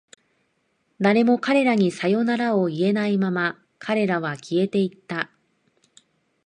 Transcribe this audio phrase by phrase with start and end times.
[0.99, 5.29] 誰も彼らにさよならを言えないまま、彼らは消えていった。